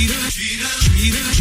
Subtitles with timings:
[0.00, 1.39] Cheetah, cheetah, cheetah.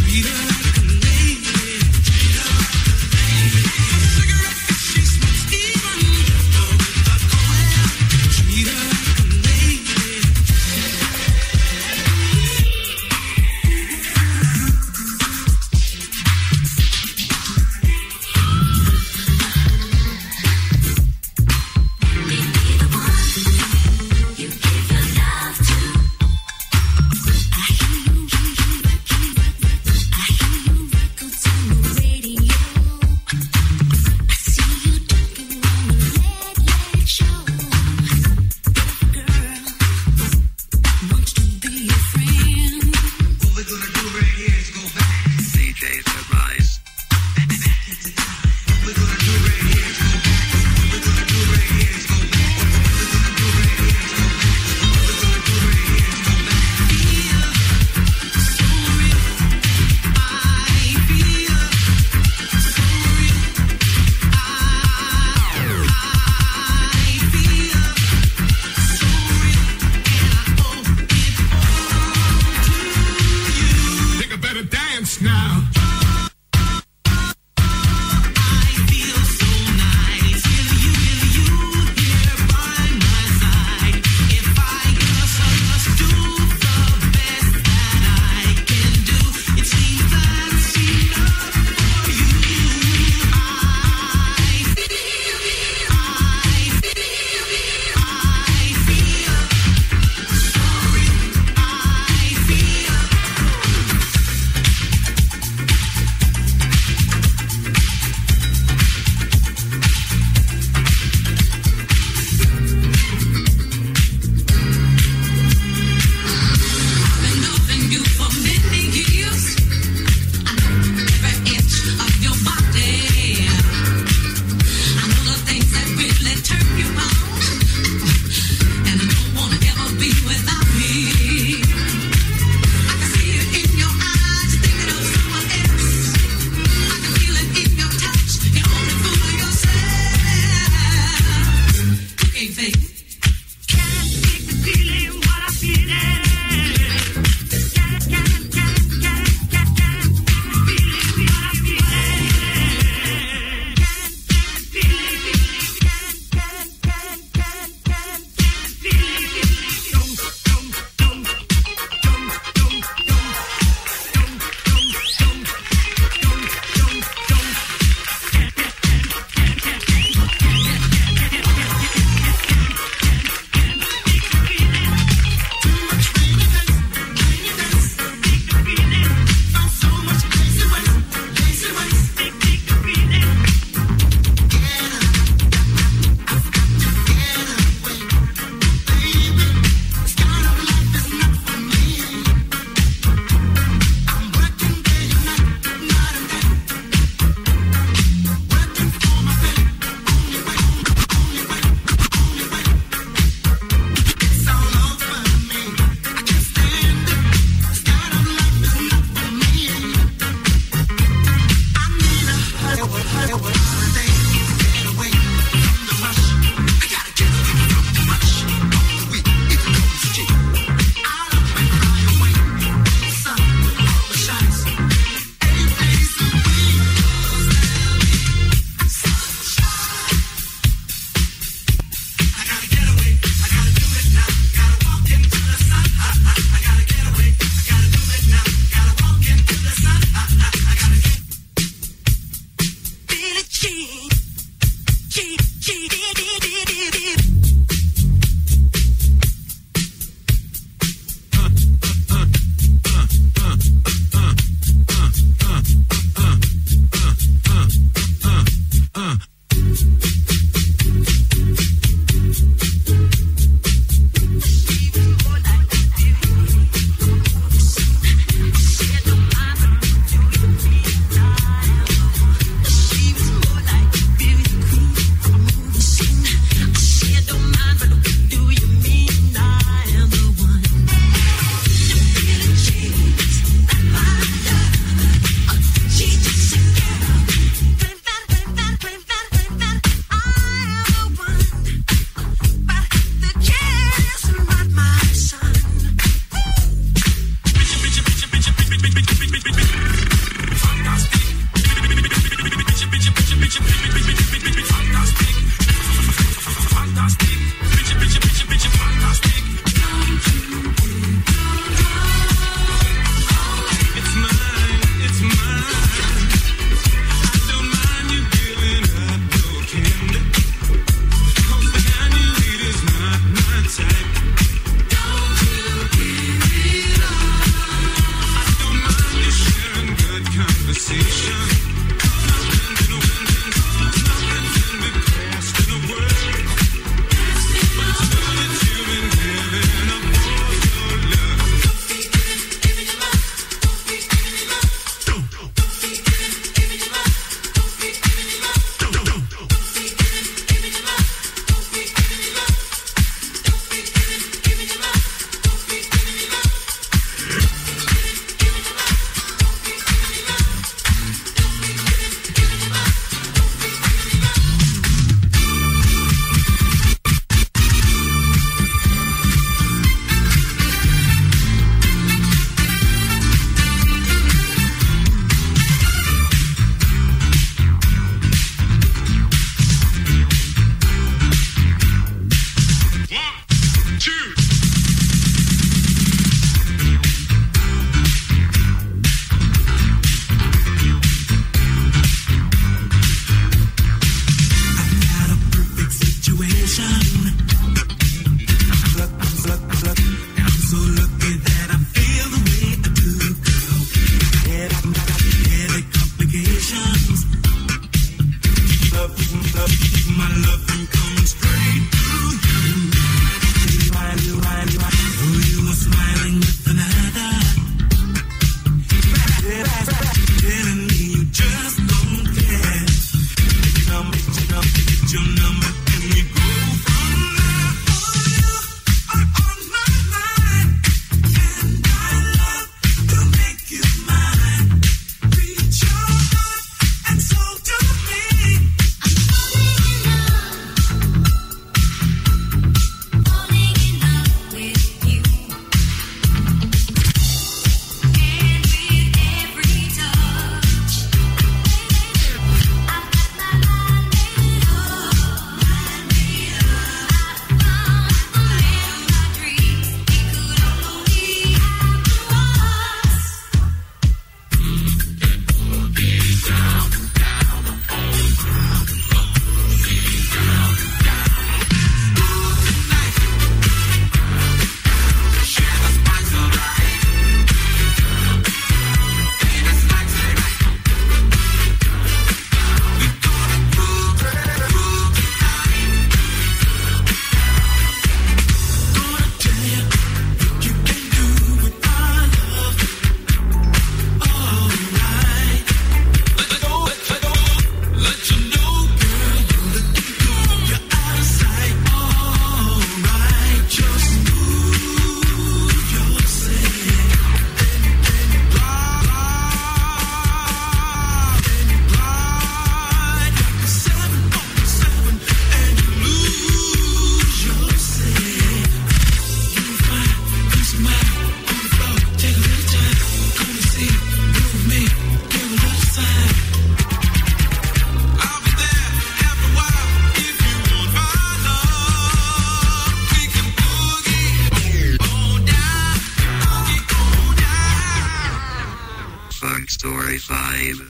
[540.69, 540.85] 5.